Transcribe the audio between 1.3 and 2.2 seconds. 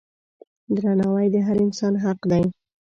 د هر انسان حق